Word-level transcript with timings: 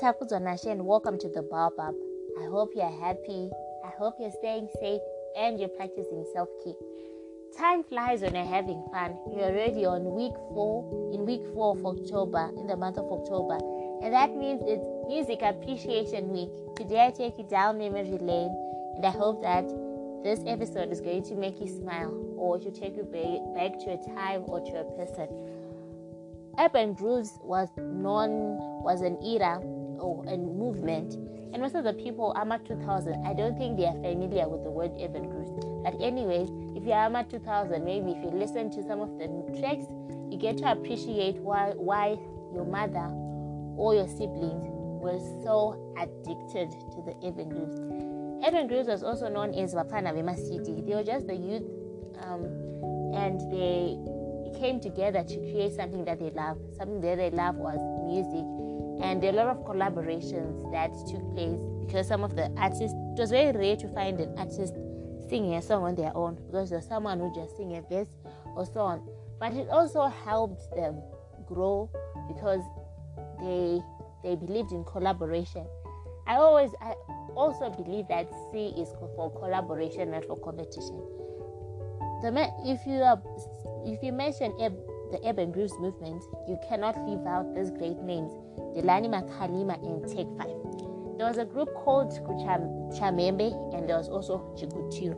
Takuzo 0.00 0.40
Nashe 0.40 0.72
and 0.72 0.86
welcome 0.86 1.18
to 1.18 1.28
the 1.28 1.42
Baobab. 1.42 1.94
I 2.40 2.46
hope 2.46 2.72
you're 2.74 2.88
happy. 2.88 3.50
I 3.84 3.90
hope 3.98 4.14
you're 4.18 4.30
staying 4.30 4.70
safe 4.80 5.02
and 5.36 5.60
you're 5.60 5.68
practicing 5.68 6.24
self 6.32 6.48
care. 6.64 6.72
Time 7.58 7.84
flies 7.84 8.22
when 8.22 8.34
you're 8.34 8.46
having 8.46 8.82
fun. 8.90 9.18
You're 9.30 9.50
already 9.50 9.84
on 9.84 10.14
week 10.14 10.32
four, 10.54 11.12
in 11.12 11.26
week 11.26 11.42
four 11.52 11.76
of 11.76 11.84
October, 11.84 12.50
in 12.56 12.66
the 12.66 12.76
month 12.76 12.96
of 12.96 13.12
October. 13.12 13.58
And 14.02 14.14
that 14.14 14.34
means 14.34 14.62
it's 14.64 14.86
Music 15.06 15.42
Appreciation 15.42 16.30
Week. 16.30 16.48
Today 16.76 17.08
I 17.08 17.10
take 17.10 17.36
you 17.36 17.44
down 17.44 17.76
memory 17.76 18.16
lane 18.22 18.56
and 18.96 19.04
I 19.04 19.10
hope 19.10 19.42
that 19.42 19.68
this 20.24 20.40
episode 20.46 20.90
is 20.90 21.02
going 21.02 21.24
to 21.24 21.34
make 21.34 21.60
you 21.60 21.68
smile 21.68 22.16
or 22.38 22.58
to 22.58 22.70
take 22.70 22.96
you 22.96 23.04
back 23.04 23.78
to 23.84 23.90
a 23.92 24.14
time 24.16 24.44
or 24.48 24.60
to 24.60 24.80
a 24.80 24.84
person. 24.96 25.28
Urban 26.58 26.94
grooves 26.94 27.38
was 27.42 27.68
known 27.76 28.56
was 28.82 29.02
an 29.02 29.22
era 29.22 29.60
or 30.00 30.24
a 30.26 30.36
movement, 30.36 31.14
and 31.52 31.62
most 31.62 31.74
of 31.74 31.84
the 31.84 31.92
people 31.92 32.32
AMA 32.36 32.60
2000, 32.60 33.26
I 33.26 33.34
don't 33.34 33.56
think 33.58 33.76
they 33.76 33.86
are 33.86 34.00
familiar 34.00 34.48
with 34.48 34.62
the 34.64 34.70
word 34.70 34.92
urban 35.00 35.28
grooves. 35.28 35.50
But 35.84 36.00
anyways, 36.00 36.48
if 36.76 36.84
you're 36.84 36.94
AMA 36.94 37.24
2000, 37.24 37.84
maybe 37.84 38.12
if 38.12 38.22
you 38.22 38.30
listen 38.30 38.70
to 38.70 38.82
some 38.82 39.00
of 39.00 39.18
the 39.18 39.26
tracks, 39.58 39.84
you 40.30 40.38
get 40.38 40.58
to 40.58 40.70
appreciate 40.70 41.36
why 41.36 41.72
why 41.76 42.18
your 42.54 42.64
mother 42.64 43.10
or 43.76 43.94
your 43.94 44.08
siblings 44.08 44.66
were 45.00 45.18
so 45.42 45.74
addicted 45.96 46.70
to 46.70 47.02
the 47.02 47.14
urban 47.26 47.48
grooves. 47.48 47.78
Urban 48.46 48.68
grooves 48.68 48.88
was 48.88 49.02
also 49.02 49.28
known 49.28 49.54
as 49.54 49.74
Vapana 49.74 50.12
Vema 50.14 50.36
City. 50.36 50.80
They 50.82 50.94
were 50.94 51.04
just 51.04 51.26
the 51.26 51.34
youth, 51.34 51.64
um, 52.22 52.44
and 53.14 53.40
they 53.50 53.98
came 54.58 54.80
together 54.80 55.24
to 55.24 55.36
create 55.36 55.72
something 55.72 56.04
that 56.04 56.18
they 56.18 56.30
love. 56.30 56.58
Something 56.76 57.00
that 57.00 57.16
they 57.16 57.30
love 57.30 57.56
was 57.56 57.78
music, 58.06 58.44
and 59.02 59.24
a 59.24 59.32
lot 59.32 59.46
of 59.46 59.64
collaborations 59.64 60.70
that 60.72 60.90
took 61.08 61.22
place 61.34 61.60
because 61.84 62.06
some 62.06 62.22
of 62.22 62.36
the 62.36 62.50
artists. 62.56 62.96
It 63.16 63.20
was 63.20 63.30
very 63.30 63.52
rare 63.56 63.76
to 63.76 63.88
find 63.88 64.20
an 64.20 64.38
artist 64.38 64.74
singing 65.28 65.54
a 65.54 65.62
song 65.62 65.84
on 65.84 65.94
their 65.94 66.16
own 66.16 66.36
because 66.46 66.70
there's 66.70 66.86
someone 66.86 67.18
who 67.18 67.34
just 67.34 67.56
sing 67.56 67.76
a 67.76 67.82
verse 67.82 68.08
or 68.56 68.64
so 68.66 68.80
on. 68.80 69.06
But 69.38 69.54
it 69.54 69.68
also 69.68 70.06
helped 70.06 70.74
them 70.74 71.02
grow 71.46 71.90
because 72.28 72.62
they 73.40 73.80
they 74.22 74.36
believed 74.36 74.72
in 74.72 74.84
collaboration. 74.84 75.66
I 76.26 76.36
always 76.36 76.70
I 76.80 76.94
also 77.34 77.70
believe 77.70 78.06
that 78.08 78.28
C 78.52 78.74
is 78.76 78.88
for 79.16 79.30
collaboration, 79.30 80.10
not 80.10 80.24
for 80.26 80.38
competition. 80.38 81.00
The 82.22 82.52
if 82.64 82.86
you 82.86 83.02
are 83.02 83.20
if 83.84 84.02
you 84.02 84.12
mention 84.12 84.52
the 85.10 85.20
urban 85.28 85.52
grooves 85.52 85.74
movement, 85.78 86.22
you 86.48 86.58
cannot 86.68 86.96
leave 87.08 87.24
out 87.26 87.54
these 87.54 87.70
great 87.70 87.98
names: 87.98 88.32
Delani 88.76 89.08
Makhalima 89.08 89.76
and 89.82 90.06
Take 90.08 90.28
Five. 90.38 90.56
There 91.18 91.28
was 91.28 91.38
a 91.38 91.44
group 91.44 91.72
called 91.74 92.12
Chamhembe, 92.12 93.74
and 93.74 93.88
there 93.88 93.98
was 93.98 94.08
also 94.08 94.38
Chikutiru. 94.56 95.16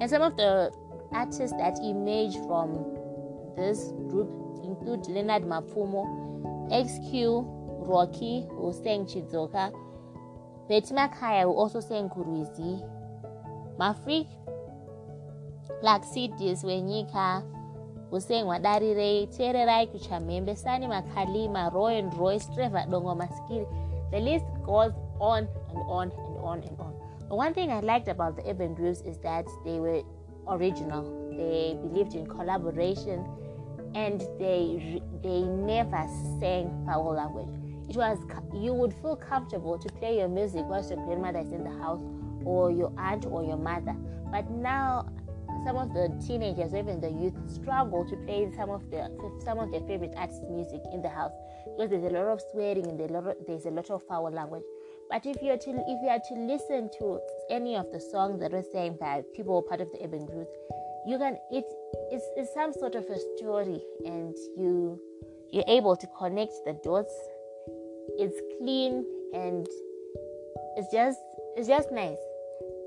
And 0.00 0.08
some 0.08 0.22
of 0.22 0.36
the 0.36 0.70
artists 1.12 1.56
that 1.58 1.78
emerged 1.82 2.38
from 2.46 2.96
this 3.56 3.92
group 4.08 4.30
include 4.62 5.08
Leonard 5.08 5.42
Mapfumo, 5.42 6.06
ExQ, 6.70 7.44
Rocky, 7.88 8.46
who 8.48 8.72
sang 8.72 9.06
Chizoka, 9.06 9.72
Betty 10.68 10.94
Makaya, 10.94 11.42
who 11.42 11.52
also 11.52 11.80
sang 11.80 12.08
Kuruizi, 12.08 12.80
Mafrik, 13.76 14.28
Cities, 16.04 16.62
Wenyika, 16.62 17.42
Hussein 18.10 18.44
Wadarire, 18.44 19.28
Tererai 19.36 19.86
Kuchamhembe, 19.92 20.56
Sani 20.56 20.86
Makhalima, 20.86 21.72
Roy 21.72 21.98
and 21.98 22.12
Royce, 22.14 22.46
Trevor 22.54 22.84
Dongo 22.88 23.16
Maskiri. 23.16 23.66
The 24.10 24.18
list 24.18 24.44
goes 24.64 24.92
on 25.20 25.46
and 25.70 25.78
on 25.88 26.10
and 26.10 26.36
on 26.38 26.62
and 26.62 26.80
on. 26.80 26.94
But 27.28 27.36
one 27.36 27.54
thing 27.54 27.70
I 27.70 27.80
liked 27.80 28.08
about 28.08 28.36
the 28.36 28.50
urban 28.50 28.74
grooves 28.74 29.02
is 29.02 29.18
that 29.18 29.46
they 29.64 29.78
were 29.78 30.02
original. 30.48 31.04
They 31.36 31.78
believed 31.80 32.14
in 32.14 32.26
collaboration 32.26 33.24
and 33.94 34.20
they 34.38 35.00
they 35.22 35.42
never 35.42 36.06
sang 36.40 36.84
foul 36.86 37.14
language. 37.14 37.48
It 37.88 37.96
was 37.96 38.18
you 38.54 38.72
would 38.74 38.92
feel 38.94 39.16
comfortable 39.16 39.78
to 39.78 39.88
play 39.94 40.18
your 40.18 40.28
music 40.28 40.64
whilst 40.66 40.90
your 40.90 41.04
grandmother 41.06 41.40
is 41.40 41.52
in 41.52 41.62
the 41.62 41.70
house 41.70 42.02
or 42.44 42.72
your 42.72 42.92
aunt 42.98 43.26
or 43.26 43.44
your 43.44 43.56
mother. 43.56 43.94
But 44.32 44.50
now 44.50 45.08
some 45.64 45.76
of 45.76 45.92
the 45.92 46.08
teenagers, 46.26 46.74
even 46.74 47.00
the 47.00 47.10
youth, 47.10 47.34
struggle 47.48 48.04
to 48.08 48.16
play 48.24 48.50
some 48.56 48.70
of 48.70 48.90
their 48.90 49.08
some 49.44 49.58
of 49.58 49.70
their 49.70 49.80
favorite 49.82 50.14
artists' 50.16 50.44
music 50.48 50.82
in 50.92 51.02
the 51.02 51.08
house 51.08 51.32
because 51.64 51.90
there's 51.90 52.04
a 52.04 52.14
lot 52.14 52.26
of 52.26 52.40
swearing 52.52 52.86
and 52.86 52.98
there's 52.98 53.10
a 53.66 53.70
lot 53.70 53.90
of, 53.90 54.02
foul 54.06 54.30
language. 54.30 54.62
But 55.10 55.26
if 55.26 55.42
you 55.42 55.52
are 55.52 55.58
to 55.58 55.70
if 55.70 56.02
you 56.02 56.08
are 56.08 56.20
to 56.28 56.34
listen 56.34 56.90
to 56.98 57.20
any 57.50 57.76
of 57.76 57.90
the 57.92 58.00
songs 58.00 58.40
that 58.40 58.54
are 58.54 58.64
sang 58.72 58.96
by 59.00 59.22
people 59.34 59.56
are 59.58 59.62
part 59.62 59.80
of 59.80 59.90
the 59.92 60.04
urban 60.04 60.26
grooves, 60.26 60.50
you 61.06 61.18
can 61.18 61.36
it 61.50 61.64
it's, 62.10 62.24
it's 62.36 62.54
some 62.54 62.72
sort 62.72 62.94
of 62.94 63.04
a 63.04 63.18
story, 63.36 63.82
and 64.04 64.34
you 64.56 65.00
you're 65.50 65.64
able 65.66 65.96
to 65.96 66.06
connect 66.18 66.52
the 66.64 66.74
dots. 66.84 67.14
It's 68.18 68.40
clean 68.58 69.04
and 69.34 69.66
it's 70.76 70.92
just 70.92 71.20
it's 71.56 71.68
just 71.68 71.90
nice. 71.90 72.18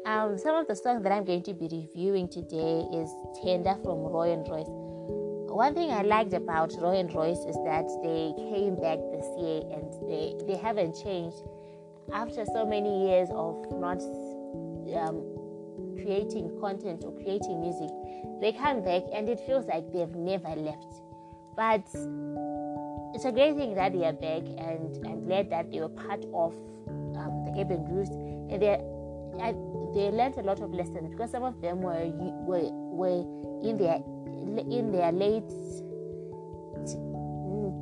Um, 0.06 0.38
some 0.38 0.56
of 0.56 0.68
the 0.68 0.76
songs 0.76 1.02
that 1.04 1.14
I'm 1.14 1.24
going 1.24 1.44
to 1.44 1.54
be 1.54 1.70
reviewing 1.72 2.28
today 2.28 2.84
is 2.92 3.10
Tender 3.42 3.74
from 3.84 4.00
Roy 4.00 4.34
and 4.34 4.46
Royce. 4.50 4.68
One 4.68 5.74
thing 5.74 5.92
I 5.92 6.02
liked 6.02 6.34
about 6.34 6.74
Roy 6.78 7.00
and 7.00 7.14
Royce 7.14 7.40
is 7.48 7.56
that 7.64 7.88
they 8.04 8.36
came 8.52 8.76
back 8.76 9.00
this 9.16 9.26
year 9.40 9.64
and 9.72 9.88
they, 10.10 10.36
they 10.46 10.60
haven't 10.60 11.02
changed. 11.02 11.38
After 12.12 12.44
so 12.52 12.66
many 12.66 13.08
years 13.08 13.30
of 13.32 13.64
not 13.80 14.02
um, 15.00 15.24
creating 15.96 16.52
content 16.60 17.06
or 17.06 17.14
creating 17.24 17.62
music, 17.62 17.90
they 18.42 18.52
come 18.52 18.84
back 18.84 19.04
and 19.14 19.30
it 19.30 19.40
feels 19.48 19.66
like 19.68 19.90
they've 19.94 20.16
never 20.16 20.50
left. 20.50 21.00
But 21.56 21.88
it's 23.16 23.24
a 23.24 23.32
great 23.32 23.56
thing 23.56 23.74
that 23.76 23.94
they 23.94 24.04
are 24.04 24.12
back 24.12 24.44
and 24.60 25.00
I'm 25.08 25.24
glad 25.24 25.50
that 25.52 25.72
they 25.72 25.80
were 25.80 25.88
part 25.88 26.26
of 26.34 26.54
um, 27.16 27.46
the 27.46 27.62
Urban 27.62 27.86
Grooves 27.86 28.10
and 28.10 28.62
they're 28.62 28.84
I, 29.42 29.54
they 29.94 30.12
learned 30.12 30.38
a 30.38 30.44
lot 30.44 30.62
of 30.62 30.74
lessons 30.74 31.10
because 31.10 31.32
some 31.32 31.44
of 31.44 31.62
them 31.62 31.82
were 31.82 32.12
were 32.46 32.70
were 32.72 33.22
in 33.68 33.78
their 33.78 34.02
in 34.58 34.92
their 34.92 35.12
late 35.12 35.50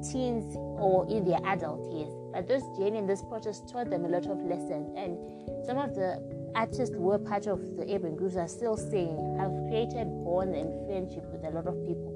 teens 0.01 0.56
or 0.79 1.07
in 1.09 1.25
their 1.25 1.39
adult 1.45 1.91
years. 1.91 2.13
But 2.34 2.47
this 2.47 2.63
journey 2.78 2.97
and 2.97 3.09
this 3.09 3.22
process 3.23 3.62
taught 3.72 3.89
them 3.89 4.06
a 4.06 4.07
lot 4.07 4.25
of 4.25 4.41
lessons, 4.44 4.89
and 4.97 5.17
some 5.66 5.78
of 5.78 5.95
the 5.95 6.51
artists 6.56 6.95
who 6.95 7.01
were 7.01 7.19
part 7.19 7.47
of 7.47 7.59
the 7.78 7.83
urban 7.94 8.16
grooves 8.16 8.35
are 8.35 8.47
still 8.47 8.78
singing, 8.78 9.38
have 9.38 9.51
created 9.68 10.07
bonds 10.23 10.57
and 10.57 10.72
friendship 10.88 11.25
with 11.31 11.44
a 11.44 11.50
lot 11.50 11.68
of 11.68 11.75
people. 11.85 12.12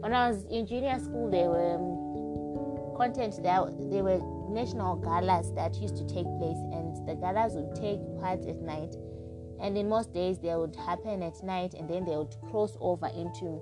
When 0.00 0.12
I 0.12 0.30
was 0.30 0.44
in 0.50 0.66
junior 0.66 0.98
school, 0.98 1.30
there 1.30 1.48
were 1.48 1.76
um, 1.76 2.96
content 2.96 3.42
that 3.42 3.90
there 3.90 4.02
were 4.02 4.20
national 4.50 4.96
galas 4.96 5.52
that 5.52 5.76
used 5.76 5.96
to 5.96 6.04
take 6.04 6.26
place, 6.38 6.58
and 6.72 6.91
the 7.06 7.14
galas 7.14 7.54
would 7.54 7.74
take 7.74 8.00
part 8.20 8.44
at 8.46 8.60
night. 8.62 8.94
And 9.60 9.78
in 9.78 9.88
most 9.88 10.12
days, 10.12 10.38
they 10.38 10.54
would 10.54 10.74
happen 10.74 11.22
at 11.22 11.42
night, 11.42 11.74
and 11.74 11.88
then 11.88 12.04
they 12.04 12.16
would 12.16 12.34
cross 12.50 12.76
over 12.80 13.06
into 13.06 13.60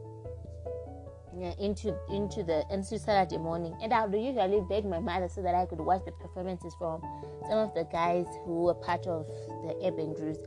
into 1.59 1.95
into 2.11 2.43
the 2.43 2.65
into 2.71 2.99
Saturday 2.99 3.39
morning. 3.39 3.77
And 3.83 3.93
I 3.93 4.07
would 4.07 4.21
usually 4.21 4.63
beg 4.69 4.85
my 4.85 4.99
mother 4.99 5.29
so 5.29 5.43
that 5.43 5.55
I 5.55 5.67
could 5.67 5.81
watch 5.81 6.05
the 6.05 6.13
performances 6.13 6.75
from 6.79 7.01
some 7.49 7.59
of 7.59 7.75
the 7.75 7.85
guys 7.93 8.27
who 8.45 8.65
were 8.65 8.75
part 8.75 9.07
of 9.07 9.27
the 9.63 9.77
urban 9.85 10.15
grooves. 10.15 10.39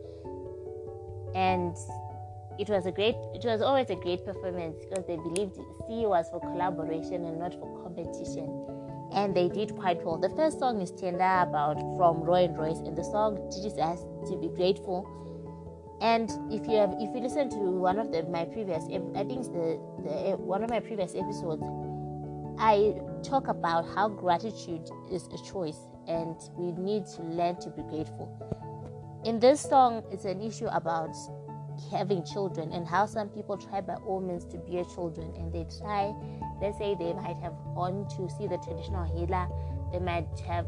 And 1.36 1.76
it 2.60 2.70
was 2.70 2.86
a 2.86 2.92
great 2.92 3.16
it 3.34 3.44
was 3.44 3.62
always 3.62 3.90
a 3.90 3.96
great 3.96 4.26
performance 4.26 4.78
because 4.80 5.06
they 5.08 5.16
believed 5.16 5.56
C 5.88 6.06
was 6.06 6.30
for 6.30 6.40
collaboration 6.40 7.26
and 7.26 7.40
not 7.40 7.54
for 7.54 7.82
competition 7.84 8.73
and 9.14 9.36
they 9.36 9.50
did 9.50 9.76
quite 9.76 10.04
well. 10.04 10.18
The 10.18 10.30
first 10.30 10.60
song 10.60 10.82
is 10.82 10.92
Tender 10.92 11.24
about 11.24 11.78
from 11.98 12.22
Roy 12.22 12.46
and 12.46 12.58
Royce, 12.58 12.80
and 12.80 12.96
the 12.98 13.04
song 13.04 13.50
teaches 13.52 13.78
us 13.78 14.02
to 14.30 14.38
be 14.38 14.50
grateful. 14.50 15.08
And 16.02 16.30
if 16.52 16.68
you 16.68 16.78
have, 16.78 16.94
if 17.00 17.16
you 17.16 17.22
listen 17.22 17.50
to 17.52 17.58
one 17.58 18.00
of 18.00 18.12
the, 18.12 18.24
my 18.24 18.46
previous, 18.46 18.84
I 18.86 19.24
think 19.24 19.44
the, 19.54 19.80
the 20.04 20.38
one 20.38 20.64
of 20.64 20.70
my 20.70 20.80
previous 20.80 21.16
episodes, 21.16 21.64
I 22.60 22.96
talk 23.24 23.48
about 23.48 23.88
how 23.96 24.10
gratitude 24.10 24.90
is 25.12 25.28
a 25.28 25.38
choice, 25.50 25.80
and 26.08 26.36
we 26.58 26.72
need 26.72 27.06
to 27.16 27.24
learn 27.24 27.56
to 27.62 27.70
be 27.70 27.84
grateful. 27.84 28.28
In 29.24 29.40
this 29.40 29.62
song, 29.62 30.04
it's 30.12 30.26
an 30.26 30.42
issue 30.42 30.68
about 30.68 31.16
having 31.92 32.24
children 32.24 32.72
and 32.72 32.88
how 32.88 33.06
some 33.06 33.30
people 33.30 33.58
try 33.58 33.82
by 33.82 33.96
all 34.06 34.20
means 34.20 34.46
to 34.46 34.58
bear 34.58 34.84
children 34.86 35.34
and 35.38 35.52
they 35.52 35.66
try 35.80 36.14
let's 36.62 36.78
say 36.78 36.96
they 36.98 37.14
might 37.14 37.38
have 37.38 37.54
gone 37.76 38.08
to 38.10 38.30
see 38.38 38.48
the 38.48 38.58
traditional 38.58 39.04
healer 39.16 39.48
they 39.92 40.00
might 40.00 40.28
have 40.48 40.68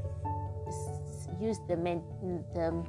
used 1.39 1.67
the, 1.67 1.75
men, 1.75 2.01
the 2.53 2.85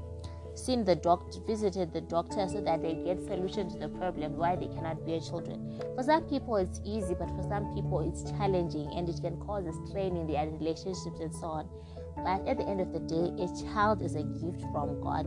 seen 0.55 0.85
the 0.85 0.97
doctor 0.97 1.41
visited 1.47 1.93
the 1.93 2.01
doctor 2.01 2.49
so 2.49 2.61
that 2.63 2.83
they 2.83 2.95
get 2.95 3.21
solution 3.23 3.69
to 3.69 3.79
the 3.79 3.89
problem 3.89 4.37
why 4.37 4.57
they 4.57 4.69
cannot 4.69 5.05
bear 5.05 5.21
children. 5.21 5.81
For 5.95 6.03
some 6.03 6.23
people 6.25 6.57
it's 6.57 6.81
easy 6.85 7.15
but 7.15 7.29
for 7.31 7.43
some 7.49 7.75
people 7.75 8.01
it's 8.09 8.31
challenging 8.33 8.91
and 8.95 9.09
it 9.09 9.21
can 9.21 9.37
cause 9.39 9.67
a 9.67 9.73
strain 9.87 10.17
in 10.17 10.27
their 10.27 10.49
relationships 10.49 11.21
and 11.21 11.35
so 11.35 11.47
on. 11.47 11.69
But 12.17 12.49
at 12.49 12.57
the 12.57 12.67
end 12.67 12.81
of 12.81 12.93
the 12.93 13.01
day, 13.01 13.45
a 13.45 13.73
child 13.73 14.01
is 14.01 14.15
a 14.17 14.23
gift 14.23 14.63
from 14.73 15.01
God, 15.03 15.27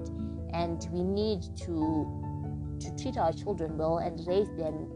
and 0.54 0.86
we 0.92 1.04
need 1.04 1.44
to 1.66 2.29
to 2.80 2.96
treat 2.96 3.18
our 3.18 3.34
children 3.34 3.78
well 3.78 3.98
and 3.98 4.26
raise 4.28 4.50
them 4.58 4.90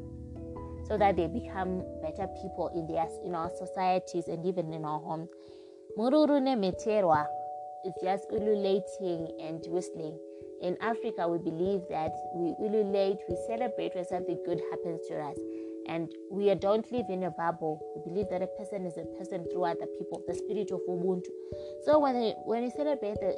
so 0.87 0.97
that 0.97 1.15
they 1.15 1.27
become 1.27 1.83
better 2.01 2.27
people 2.41 2.69
in 2.75 2.87
their 2.87 3.07
in 3.23 3.35
our 3.35 3.49
societies 3.57 4.27
and 4.27 4.45
even 4.45 4.73
in 4.73 4.85
our 4.85 4.99
homes. 4.99 5.29
Mururune 5.97 6.55
meterwa 6.57 7.25
is 7.85 7.93
just 8.01 8.25
ululating 8.31 9.29
and 9.39 9.63
whistling. 9.67 10.17
In 10.61 10.77
Africa, 10.81 11.27
we 11.27 11.37
believe 11.37 11.81
that 11.89 12.13
we 12.35 12.55
ululate, 12.59 13.17
we 13.29 13.35
celebrate 13.47 13.93
when 13.95 14.05
something 14.05 14.39
good 14.45 14.61
happens 14.71 15.01
to 15.09 15.15
us. 15.19 15.37
And 15.87 16.09
we 16.31 16.53
don't 16.55 16.89
live 16.93 17.07
in 17.09 17.23
a 17.23 17.31
bubble. 17.31 17.83
We 17.95 18.09
believe 18.09 18.29
that 18.29 18.41
a 18.41 18.47
person 18.47 18.85
is 18.85 18.95
a 18.97 19.03
person 19.19 19.45
through 19.51 19.65
other 19.65 19.85
people, 19.99 20.23
the 20.25 20.33
spirit 20.33 20.71
of 20.71 20.79
Ubuntu. 20.87 21.27
So 21.83 21.99
when, 21.99 22.15
we, 22.15 22.33
when 22.45 22.63
we 22.63 22.69
celebrate 22.69 23.15
the, 23.19 23.35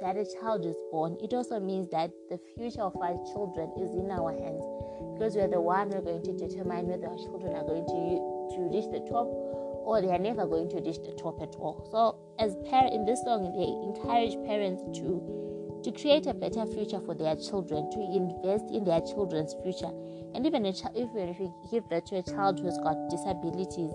that 0.00 0.16
a 0.16 0.24
child 0.40 0.64
is 0.64 0.76
born, 0.90 1.16
it 1.22 1.32
also 1.32 1.60
means 1.60 1.88
that 1.90 2.10
the 2.30 2.38
future 2.56 2.82
of 2.82 2.96
our 2.96 3.14
children 3.32 3.70
is 3.78 3.94
in 3.94 4.10
our 4.10 4.32
hands 4.32 4.64
because 5.14 5.36
we 5.36 5.42
are 5.42 5.48
the 5.48 5.60
one 5.60 5.90
who 5.90 5.98
are 5.98 6.02
going 6.02 6.22
to 6.22 6.32
determine 6.32 6.88
whether 6.88 7.06
our 7.06 7.16
children 7.16 7.54
are 7.54 7.64
going 7.64 7.84
to, 7.84 8.56
to 8.56 8.60
reach 8.72 8.88
the 8.90 9.04
top 9.08 9.28
or 9.84 10.00
they 10.00 10.10
are 10.10 10.18
never 10.18 10.46
going 10.46 10.68
to 10.70 10.76
reach 10.80 11.02
the 11.02 11.12
top 11.18 11.42
at 11.42 11.54
all. 11.58 11.86
So, 11.90 12.16
as 12.42 12.56
parent 12.70 12.94
in 12.94 13.04
this 13.04 13.22
song, 13.24 13.50
they 13.52 13.68
encourage 13.84 14.34
parents 14.46 14.82
to 14.98 15.42
to 15.82 15.90
create 15.90 16.26
a 16.28 16.34
better 16.34 16.64
future 16.64 17.00
for 17.00 17.14
their 17.14 17.34
children, 17.34 17.90
to 17.90 17.98
invest 18.14 18.70
in 18.70 18.84
their 18.84 19.00
children's 19.00 19.54
future, 19.64 19.90
and 20.34 20.46
even 20.46 20.64
if, 20.64 20.78
even 20.94 21.28
if 21.28 21.40
you 21.40 21.52
give 21.70 21.88
birth 21.90 22.04
to 22.06 22.16
a 22.16 22.22
child 22.22 22.60
who's 22.60 22.78
got 22.78 22.94
disabilities, 23.10 23.90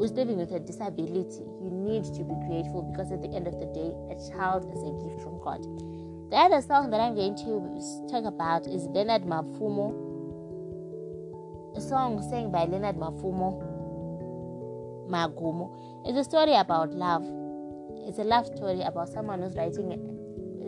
who's 0.00 0.12
living 0.12 0.38
with 0.38 0.50
a 0.52 0.58
disability, 0.58 1.44
you 1.60 1.68
need 1.68 2.04
to 2.04 2.24
be 2.24 2.32
grateful 2.48 2.88
because 2.90 3.12
at 3.12 3.20
the 3.20 3.28
end 3.36 3.46
of 3.46 3.52
the 3.60 3.66
day, 3.76 3.92
a 4.08 4.16
child 4.32 4.64
is 4.72 4.80
a 4.80 4.92
gift 5.04 5.20
from 5.20 5.36
God. 5.44 5.60
The 6.30 6.36
other 6.40 6.62
song 6.62 6.88
that 6.90 7.00
I'm 7.00 7.14
going 7.14 7.36
to 7.36 8.08
talk 8.08 8.24
about 8.24 8.66
is 8.66 8.88
Leonard 8.96 9.28
Mapfumo, 9.28 9.92
a 11.76 11.80
song 11.82 12.26
sang 12.30 12.50
by 12.50 12.64
Leonard 12.64 12.96
Mapfumo 12.96 13.60
Magumo. 15.10 15.68
It's 16.06 16.16
a 16.16 16.24
story 16.24 16.54
about 16.54 16.94
love. 16.94 17.28
It's 18.08 18.18
a 18.18 18.24
love 18.24 18.46
story 18.46 18.80
about 18.80 19.10
someone 19.10 19.42
who's 19.42 19.54
writing 19.54 19.92
it, 19.92 20.00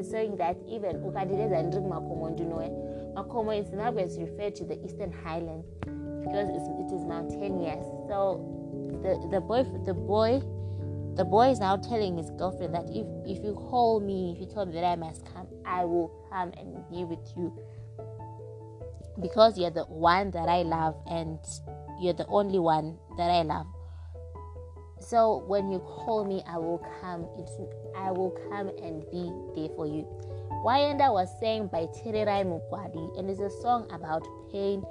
saying 0.05 0.37
that 0.37 0.59
even 0.69 0.97
Ukadileza 0.97 1.59
and 1.59 1.73
Makomo, 1.73 2.39
you 2.39 2.45
know, 2.45 2.61
Makomo 3.17 3.57
in 3.57 3.65
Zimbabwe 3.65 4.03
is 4.05 4.19
referred 4.19 4.55
to 4.57 4.65
the 4.67 4.79
Eastern 4.85 5.11
Highlands 5.11 5.67
because 6.21 6.51
it 6.51 6.93
is 6.93 7.07
mountainous. 7.07 7.87
So 8.09 8.62
the 9.03 9.29
the 9.31 9.41
boy 9.41 9.65
the 9.85 9.95
boy 9.95 10.41
the 11.17 11.25
boy 11.25 11.51
is 11.51 11.61
now 11.61 11.77
telling 11.77 12.17
his 12.17 12.31
girlfriend 12.31 12.75
that 12.75 12.87
if 12.89 13.07
if 13.27 13.45
you 13.45 13.55
call 13.55 14.01
me, 14.01 14.33
if 14.35 14.41
you 14.41 14.47
tell 14.47 14.65
me 14.65 14.73
that 14.73 14.85
I 14.85 14.97
must 14.97 15.25
come, 15.27 15.47
I 15.67 15.85
will 15.85 16.11
come 16.31 16.53
and 16.57 16.75
be 16.91 17.05
with 17.05 17.33
you 17.37 17.53
because 19.21 19.59
you're 19.59 19.71
the 19.71 19.85
one 19.85 20.31
that 20.31 20.49
I 20.49 20.63
love 20.63 20.97
and 21.07 21.39
you're 22.01 22.15
the 22.15 22.27
only 22.29 22.59
one 22.59 22.97
that 23.19 23.31
I 23.31 23.43
love. 23.43 23.67
So 25.01 25.45
when 25.47 25.71
you 25.71 25.81
call 25.81 26.25
me, 26.25 26.43
I 26.47 26.57
will 26.59 26.79
come. 27.01 27.27
It's, 27.37 27.53
I 27.97 28.11
will 28.11 28.31
come 28.49 28.69
and 28.69 29.03
be 29.11 29.31
there 29.55 29.69
for 29.77 29.87
you. 29.87 30.07
Wayenda 30.65 31.13
was 31.13 31.29
sang 31.41 31.67
by 31.67 31.87
Tererai 31.87 32.47
Mugwadi, 32.47 33.19
and 33.19 33.29
it's 33.29 33.41
a 33.41 33.51
song 33.61 33.91
about 33.91 34.27
pain 34.53 34.83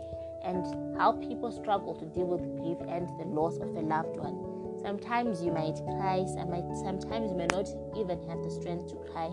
and 0.43 0.97
how 0.97 1.13
people 1.13 1.51
struggle 1.51 1.93
to 1.95 2.05
deal 2.05 2.27
with 2.27 2.41
grief 2.57 2.77
and 2.89 3.07
the 3.19 3.25
loss 3.25 3.57
of 3.57 3.69
a 3.75 3.81
loved 3.81 4.17
one. 4.17 4.37
Sometimes 4.81 5.43
you 5.43 5.51
might 5.51 5.77
cry, 5.97 6.25
sometimes 6.25 7.31
you 7.31 7.37
may 7.37 7.47
not 7.51 7.69
even 7.97 8.17
have 8.27 8.41
the 8.43 8.49
strength 8.49 8.87
to 8.89 8.95
cry 9.11 9.29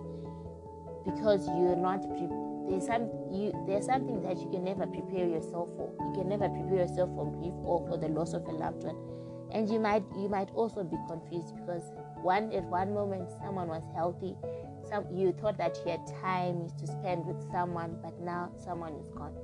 because 1.05 1.47
you're 1.49 1.77
not 1.77 2.03
prepared 2.03 2.49
there's 2.69 2.85
some 2.85 3.09
you 3.33 3.51
there's 3.67 3.87
something 3.87 4.21
that 4.21 4.37
you 4.37 4.49
can 4.51 4.63
never 4.63 4.87
prepare 4.87 5.27
yourself 5.27 5.71
for. 5.75 5.89
You 6.01 6.21
can 6.21 6.29
never 6.29 6.51
prepare 6.51 6.85
yourself 6.85 7.09
for 7.17 7.33
grief 7.33 7.55
or 7.65 7.81
for 7.89 7.97
the 7.97 8.09
loss 8.09 8.35
of 8.35 8.45
a 8.45 8.51
loved 8.51 8.85
one 8.85 8.97
and 9.53 9.69
you 9.69 9.81
might 9.81 10.05
you 10.17 10.29
might 10.29 10.51
also 10.51 10.85
be 10.85 10.97
confused 11.09 11.57
because 11.57 11.83
one 12.23 12.53
at 12.53 12.65
one 12.65 12.93
moment 12.93 13.31
someone 13.41 13.69
was 13.69 13.83
healthy 13.95 14.35
some 14.89 15.05
you 15.13 15.33
thought 15.41 15.57
that 15.57 15.79
you 15.85 15.93
had 15.93 16.07
time 16.21 16.69
to 16.79 16.87
spend 16.87 17.25
with 17.25 17.41
someone 17.51 17.99
but 18.03 18.19
now 18.21 18.51
someone 18.63 18.95
is 18.95 19.09
gone 19.11 19.35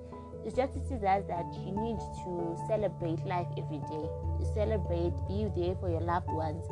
it's 0.45 0.57
just 0.57 0.75
teaches 0.75 1.03
us 1.03 1.25
that 1.29 1.47
you 1.65 1.73
need 1.73 1.99
to 2.25 2.57
celebrate 2.69 3.25
life 3.27 3.47
every 3.57 3.79
day. 3.79 4.09
Celebrate 4.55 5.15
be 5.29 5.49
there 5.57 5.75
for 5.77 5.89
your 5.89 6.01
loved 6.01 6.29
ones 6.29 6.65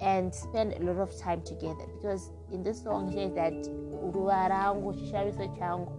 and 0.00 0.34
spend 0.34 0.74
a 0.74 0.80
lot 0.80 0.98
of 0.98 1.16
time 1.18 1.42
together. 1.42 1.86
Because 1.96 2.30
in 2.52 2.62
this 2.62 2.82
song 2.82 3.08
it 3.08 3.14
says 3.14 3.34
that 3.34 3.52
ruva 4.12 4.48
rangu 4.48 4.94
chishaviso 4.94 5.46
changu 5.58 5.92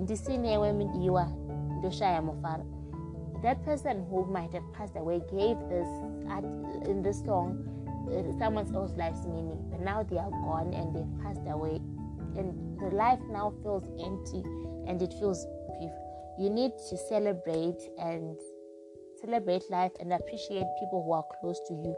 ndisinewe 0.00 0.72
mudiwa 0.72 1.28
ndoshaya 1.78 2.22
mufaro 2.22 2.64
that 3.42 3.64
person 3.64 4.04
who 4.10 4.24
might 4.24 4.52
have 4.52 4.64
passed 4.72 4.96
away 4.96 5.20
gave 5.20 5.56
this 5.68 5.88
in 6.88 7.02
this 7.02 7.24
song 7.24 7.56
uh, 8.08 8.38
someone 8.38 8.66
else's 8.74 8.96
life's 8.96 9.26
meaning, 9.26 9.58
but 9.70 9.80
now 9.80 10.02
they 10.02 10.18
are 10.18 10.30
gone 10.30 10.72
and 10.74 10.94
they've 10.94 11.22
passed 11.22 11.46
away, 11.48 11.80
and 12.36 12.78
the 12.78 12.94
life 12.94 13.18
now 13.30 13.52
feels 13.62 13.84
empty 14.04 14.42
and 14.86 15.00
it 15.02 15.12
feels 15.12 15.46
brief. 15.78 15.92
You 16.38 16.50
need 16.50 16.72
to 16.90 16.96
celebrate 16.96 17.80
and 17.98 18.36
celebrate 19.20 19.62
life 19.70 19.92
and 20.00 20.12
appreciate 20.12 20.66
people 20.78 21.02
who 21.04 21.12
are 21.12 21.24
close 21.40 21.58
to 21.68 21.74
you. 21.74 21.96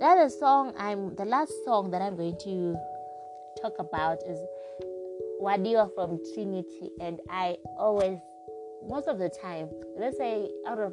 The 0.00 0.06
other 0.06 0.28
song 0.28 0.74
I'm 0.78 1.14
the 1.14 1.24
last 1.24 1.52
song 1.64 1.90
that 1.92 2.02
I'm 2.02 2.16
going 2.16 2.36
to 2.44 2.76
talk 3.62 3.74
about 3.78 4.18
is 4.26 4.38
Wadiwa 5.40 5.94
from 5.94 6.18
Trinity, 6.34 6.90
and 7.00 7.20
I 7.30 7.56
always 7.78 8.18
most 8.86 9.08
of 9.08 9.18
the 9.18 9.28
time, 9.28 9.68
let's 9.98 10.16
say 10.18 10.50
out 10.66 10.78
of 10.78 10.92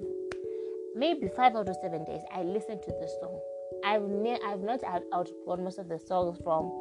maybe 0.96 1.28
five 1.36 1.56
out 1.56 1.68
of 1.68 1.76
seven 1.82 2.06
days, 2.06 2.22
I 2.34 2.44
listen 2.44 2.80
to 2.82 2.92
this 3.00 3.14
song. 3.20 3.40
I've 3.84 4.04
ne- 4.04 4.40
I've 4.46 4.62
not 4.62 4.84
out- 4.84 5.04
outgrown 5.14 5.64
most 5.64 5.80
of 5.80 5.90
the 5.90 6.00
songs 6.00 6.38
from 6.44 6.72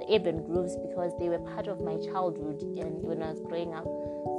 the 0.00 0.14
Urban 0.14 0.44
Grooves 0.44 0.76
because 0.76 1.12
they 1.18 1.28
were 1.28 1.38
part 1.38 1.66
of 1.66 1.80
my 1.80 1.96
childhood 1.96 2.60
and 2.62 3.02
when 3.02 3.22
I 3.22 3.30
was 3.30 3.40
growing 3.40 3.74
up. 3.74 3.84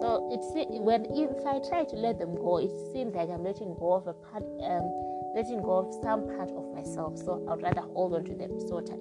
So 0.01 0.29
it's 0.31 0.47
when 0.81 1.05
if 1.11 1.45
I 1.45 1.59
try 1.67 1.83
to 1.85 1.95
let 1.95 2.19
them 2.19 2.35
go, 2.35 2.57
it 2.57 2.71
seems 2.93 3.15
like 3.15 3.29
I'm 3.29 3.43
letting 3.43 3.75
go 3.79 3.93
of 3.93 4.07
a 4.07 4.13
part, 4.13 4.43
um, 4.61 4.85
letting 5.35 5.61
go 5.61 5.85
of 5.85 5.93
some 6.03 6.27
part 6.37 6.51
of 6.51 6.73
myself. 6.73 7.17
So 7.17 7.45
I'd 7.49 7.61
rather 7.61 7.81
hold 7.81 8.13
on 8.13 8.25
to 8.25 8.33
them 8.35 8.59
so 8.59 8.81
tight. 8.81 8.99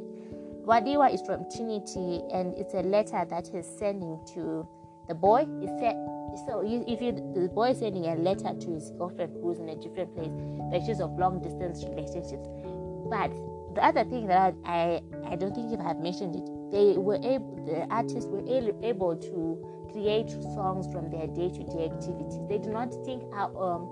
Wadiwa 0.65 1.15
is 1.15 1.23
from 1.23 1.47
Trinity 1.55 2.23
and 2.33 2.57
it's 2.59 2.75
a 2.75 2.83
letter 2.83 3.25
that 3.29 3.47
he's 3.47 3.67
sending 3.67 4.19
to 4.35 4.67
the 5.09 5.15
boy. 5.15 5.47
He 5.61 5.69
said 5.79 5.95
so 6.45 6.63
if 6.65 7.01
you, 7.01 7.13
the 7.35 7.49
boy 7.49 7.71
is 7.71 7.79
sending 7.79 8.07
a 8.07 8.15
letter 8.17 8.53
to 8.53 8.71
his 8.71 8.91
girlfriend 8.99 9.37
who's 9.41 9.59
in 9.59 9.69
a 9.69 9.77
different 9.77 10.15
place, 10.15 10.33
the 10.71 10.77
issues 10.77 11.01
of 11.01 11.17
long 11.19 11.41
distance 11.41 11.85
relationships. 11.85 12.49
But 13.09 13.33
the 13.77 13.85
other 13.85 14.05
thing 14.05 14.27
that 14.27 14.55
I, 14.65 15.03
I 15.27 15.37
don't 15.37 15.55
think 15.55 15.73
if 15.73 15.81
I 15.81 15.85
have 15.85 15.99
mentioned 15.99 16.35
it, 16.35 16.47
they 16.73 16.99
were 16.99 17.21
able, 17.23 17.63
the 17.67 17.87
artists 17.91 18.29
were 18.29 18.43
able 18.83 19.15
to 19.17 19.91
create 19.93 20.31
songs 20.31 20.91
from 20.93 21.11
their 21.11 21.27
day-to-day 21.27 21.85
activities. 21.93 22.41
They 22.49 22.59
did 22.59 22.73
not 22.73 22.93
think 23.05 23.23
out, 23.35 23.55
um, 23.55 23.87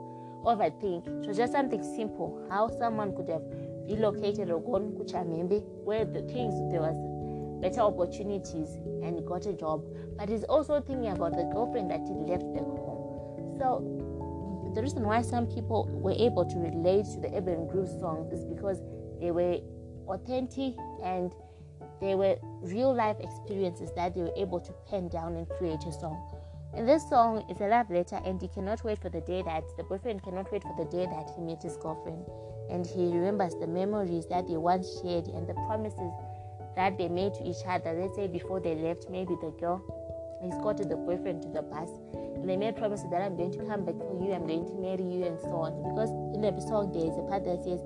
overthink. 0.44 1.06
It 1.22 1.28
was 1.28 1.36
just 1.36 1.52
something 1.52 1.82
simple. 1.82 2.46
How 2.50 2.70
someone 2.78 3.14
could 3.14 3.28
have 3.28 3.42
relocated 3.86 4.50
or 4.50 4.60
gone 4.60 4.92
Kuchamhembe, 4.92 5.62
where 5.84 6.04
the 6.04 6.22
things 6.22 6.54
there 6.72 6.80
was 6.80 6.96
better 7.60 7.82
opportunities 7.82 8.68
and 9.04 9.24
got 9.26 9.46
a 9.46 9.52
job, 9.52 9.84
but 10.16 10.28
he's 10.30 10.44
also 10.44 10.80
thinking 10.80 11.12
about 11.12 11.36
the 11.36 11.44
girlfriend 11.52 11.90
that 11.90 12.00
he 12.00 12.14
left 12.24 12.44
back 12.54 12.64
home. 12.64 13.54
So 13.58 14.72
the 14.74 14.82
reason 14.82 15.04
why 15.04 15.20
some 15.20 15.46
people 15.46 15.88
were 15.92 16.16
able 16.16 16.44
to 16.46 16.58
relate 16.58 17.04
to 17.14 17.20
the 17.20 17.36
Urban 17.36 17.68
Groove 17.68 17.88
songs 18.00 18.32
is 18.32 18.44
because 18.44 18.80
they 19.20 19.30
were 19.30 19.58
authentic 20.08 20.74
and 21.02 21.32
they 22.00 22.14
were 22.14 22.36
real 22.62 22.94
life 22.94 23.16
experiences 23.20 23.90
that 23.96 24.14
they 24.14 24.22
were 24.22 24.34
able 24.36 24.60
to 24.60 24.72
pen 24.88 25.08
down 25.08 25.36
and 25.36 25.48
create 25.48 25.82
a 25.86 25.92
song. 25.92 26.18
And 26.74 26.88
this 26.88 27.08
song 27.08 27.44
is 27.48 27.60
a 27.60 27.68
love 27.68 27.88
letter, 27.88 28.20
and 28.24 28.40
he 28.42 28.48
cannot 28.48 28.82
wait 28.82 28.98
for 29.00 29.08
the 29.08 29.20
day 29.20 29.42
that 29.42 29.62
the 29.76 29.84
boyfriend 29.84 30.24
cannot 30.24 30.50
wait 30.50 30.62
for 30.62 30.74
the 30.76 30.90
day 30.90 31.06
that 31.06 31.30
he 31.36 31.42
meets 31.42 31.62
his 31.62 31.76
girlfriend. 31.76 32.24
And 32.68 32.84
he 32.84 33.06
remembers 33.06 33.54
the 33.54 33.68
memories 33.68 34.26
that 34.26 34.48
they 34.48 34.56
once 34.56 35.00
shared 35.00 35.28
and 35.28 35.46
the 35.46 35.54
promises 35.54 36.10
that 36.74 36.98
they 36.98 37.08
made 37.08 37.34
to 37.34 37.44
each 37.44 37.62
other. 37.66 37.92
Let's 37.92 38.16
say 38.16 38.26
before 38.26 38.58
they 38.58 38.74
left, 38.74 39.08
maybe 39.08 39.36
the 39.40 39.54
girl 39.60 39.82
escorted 40.42 40.88
the 40.88 40.96
boyfriend 40.96 41.42
to 41.42 41.48
the 41.48 41.62
bus 41.62 41.88
and 42.44 42.50
they 42.50 42.56
made 42.58 42.76
promises 42.76 43.08
that 43.10 43.22
I'm 43.22 43.36
going 43.36 43.52
to 43.52 43.64
come 43.64 43.86
back 43.86 43.96
for 43.96 44.20
you, 44.20 44.34
I'm 44.34 44.46
going 44.46 44.66
to 44.66 44.74
marry 44.74 45.00
you, 45.00 45.24
and 45.24 45.40
so 45.40 45.64
on. 45.64 45.72
Because 45.80 46.10
in 46.36 46.42
the 46.42 46.52
song, 46.60 46.92
there 46.92 47.08
is 47.08 47.16
a 47.16 47.22
part 47.24 47.44
that 47.48 47.64
says, 47.64 47.80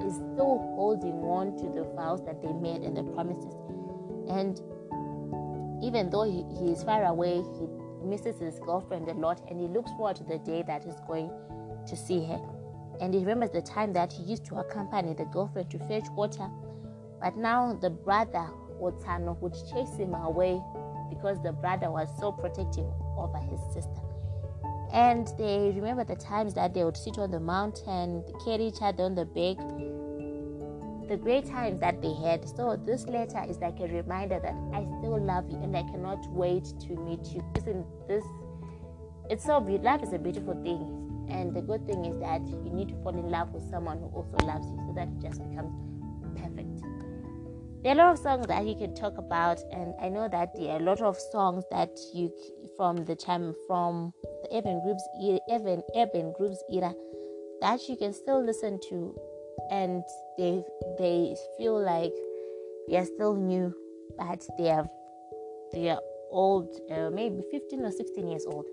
is 0.00 0.14
still 0.14 0.58
holding 0.76 1.14
on 1.24 1.56
to 1.58 1.64
the 1.74 1.84
vows 1.94 2.24
that 2.24 2.42
they 2.42 2.52
made 2.52 2.82
and 2.82 2.96
the 2.96 3.02
promises. 3.02 3.54
And 4.28 4.60
even 5.82 6.10
though 6.10 6.24
he, 6.24 6.44
he 6.58 6.72
is 6.72 6.82
far 6.82 7.04
away, 7.04 7.36
he 7.36 7.68
misses 8.04 8.38
his 8.40 8.58
girlfriend 8.58 9.08
a 9.08 9.14
lot 9.14 9.40
and 9.48 9.60
he 9.60 9.66
looks 9.66 9.90
forward 9.92 10.16
to 10.16 10.24
the 10.24 10.38
day 10.38 10.62
that 10.66 10.84
he's 10.84 11.00
going 11.06 11.30
to 11.86 11.96
see 11.96 12.24
her. 12.24 12.40
and 13.00 13.14
he 13.14 13.20
remembers 13.20 13.50
the 13.50 13.62
time 13.62 13.92
that 13.92 14.12
he 14.12 14.22
used 14.22 14.44
to 14.46 14.56
accompany 14.56 15.14
the 15.14 15.24
girlfriend 15.26 15.70
to 15.70 15.78
fetch 15.80 16.08
water. 16.10 16.48
But 17.20 17.36
now 17.36 17.74
the 17.80 17.90
brother 17.90 18.48
Otano 18.80 19.38
would 19.40 19.54
chase 19.70 19.96
him 19.96 20.14
away 20.14 20.60
because 21.10 21.42
the 21.42 21.52
brother 21.52 21.90
was 21.90 22.08
so 22.18 22.32
protective 22.32 22.86
over 23.16 23.38
his 23.38 23.60
sister. 23.72 24.05
And 24.96 25.28
they 25.38 25.72
remember 25.76 26.02
the 26.02 26.16
times 26.16 26.54
that 26.54 26.74
they 26.74 26.82
would 26.82 26.96
sit 26.96 27.18
on 27.18 27.30
the 27.30 27.38
mountain, 27.38 28.24
carry 28.44 28.66
each 28.66 28.82
other 28.82 29.04
on 29.04 29.14
the 29.14 29.26
back, 29.26 29.58
the 31.08 31.16
great 31.16 31.46
times 31.46 31.80
that 31.80 32.02
they 32.02 32.14
had. 32.14 32.48
So 32.48 32.76
this 32.76 33.06
letter 33.06 33.44
is 33.48 33.58
like 33.58 33.78
a 33.78 33.86
reminder 33.86 34.40
that 34.40 34.54
I 34.74 34.84
still 34.98 35.22
love 35.22 35.48
you 35.48 35.62
and 35.62 35.76
I 35.76 35.82
cannot 35.82 36.26
wait 36.32 36.64
to 36.64 36.96
meet 36.96 37.26
you. 37.26 37.44
Isn't 37.56 37.86
this 38.08 38.24
it's 39.28 39.44
so 39.44 39.60
beautiful. 39.60 39.90
Love 39.90 40.02
is 40.04 40.12
a 40.12 40.18
beautiful 40.18 40.54
thing. 40.62 41.26
And 41.28 41.52
the 41.54 41.60
good 41.60 41.84
thing 41.86 42.04
is 42.04 42.18
that 42.20 42.46
you 42.46 42.70
need 42.72 42.88
to 42.90 42.94
fall 43.02 43.14
in 43.14 43.28
love 43.28 43.52
with 43.52 43.68
someone 43.70 43.98
who 43.98 44.06
also 44.06 44.46
loves 44.46 44.66
you 44.70 44.78
so 44.86 44.92
that 44.94 45.08
it 45.08 45.20
just 45.20 45.42
becomes. 45.50 45.95
There 47.86 47.94
are 47.96 48.00
a 48.00 48.04
lot 48.04 48.12
of 48.14 48.18
songs 48.18 48.46
that 48.48 48.66
you 48.66 48.74
can 48.74 48.96
talk 48.96 49.16
about, 49.16 49.60
and 49.70 49.94
I 50.02 50.08
know 50.08 50.26
that 50.26 50.56
there 50.56 50.72
are 50.72 50.80
a 50.80 50.82
lot 50.82 51.00
of 51.00 51.16
songs 51.16 51.62
that 51.70 51.96
you 52.12 52.32
from 52.76 53.04
the 53.04 53.14
time 53.14 53.54
from 53.68 54.12
the 54.42 54.58
urban 54.58 54.82
grooves 54.82 55.04
urban 55.48 55.82
urban 55.94 56.32
grooves 56.36 56.58
era 56.68 56.92
that 57.60 57.88
you 57.88 57.96
can 57.96 58.12
still 58.12 58.44
listen 58.44 58.80
to, 58.88 59.14
and 59.70 60.02
they 60.36 60.64
they 60.98 61.36
feel 61.56 61.80
like 61.80 62.12
they 62.88 62.96
are 62.96 63.04
still 63.04 63.36
new, 63.36 63.72
but 64.18 64.44
they 64.58 64.70
are 64.70 64.88
they 65.72 65.90
are 65.90 66.00
old, 66.32 66.68
uh, 66.90 67.10
maybe 67.10 67.40
15 67.52 67.84
or 67.84 67.92
16 67.92 68.26
years 68.26 68.46
old. 68.46 68.66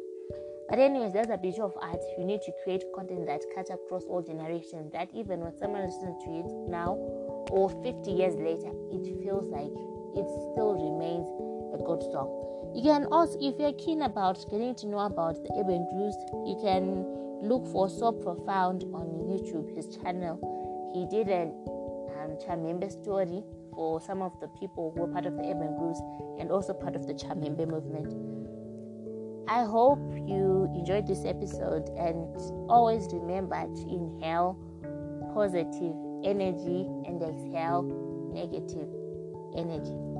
But 0.69 0.79
anyways, 0.79 1.13
that's 1.13 1.29
a 1.29 1.37
beauty 1.37 1.61
of 1.61 1.77
art. 1.79 2.01
You 2.17 2.25
need 2.25 2.41
to 2.47 2.51
create 2.63 2.83
content 2.95 3.27
that 3.27 3.41
cuts 3.53 3.69
across 3.69 4.05
all 4.05 4.23
generations. 4.23 4.91
That 4.91 5.09
even 5.13 5.41
when 5.41 5.55
someone 5.59 5.85
listens 5.85 6.17
to 6.23 6.31
it 6.31 6.45
now 6.67 6.97
or 7.49 7.69
50 7.69 8.11
years 8.11 8.35
later, 8.35 8.71
it 8.91 9.03
feels 9.23 9.45
like 9.51 9.71
it 10.15 10.27
still 10.51 10.73
remains 10.77 11.27
a 11.73 11.83
good 11.83 12.03
song. 12.11 12.29
You 12.75 12.83
can 12.83 13.05
also, 13.11 13.37
if 13.39 13.59
you're 13.59 13.73
keen 13.73 14.01
about 14.01 14.43
getting 14.49 14.73
to 14.75 14.87
know 14.87 14.99
about 14.99 15.35
the 15.43 15.49
Urban 15.59 15.85
Grooves, 15.93 16.17
you 16.45 16.57
can 16.61 17.05
look 17.41 17.67
for 17.67 17.89
So 17.89 18.11
Profound 18.11 18.83
on 18.93 19.05
YouTube, 19.29 19.75
his 19.75 19.87
channel. 19.97 20.39
He 20.93 21.05
did 21.05 21.29
a 21.29 21.43
um, 22.17 22.37
Chamhembe 22.41 22.89
story 22.91 23.43
for 23.73 23.99
some 24.01 24.21
of 24.21 24.39
the 24.39 24.47
people 24.59 24.91
who 24.95 25.01
were 25.01 25.07
part 25.07 25.25
of 25.25 25.35
the 25.35 25.43
Urban 25.43 25.75
Grooves 25.77 26.01
and 26.39 26.51
also 26.51 26.73
part 26.73 26.95
of 26.95 27.05
the 27.05 27.13
Chamhembe 27.13 27.67
movement. 27.67 28.13
I 29.47 29.65
hope 29.65 29.99
you 30.15 30.71
enjoyed 30.73 31.05
this 31.05 31.25
episode 31.25 31.89
and 31.97 32.27
always 32.69 33.07
remember 33.11 33.55
to 33.55 33.81
inhale 33.81 34.57
positive 35.33 35.95
energy 36.23 36.87
and 37.05 37.21
exhale 37.21 37.83
negative 38.33 38.89
energy. 39.55 40.12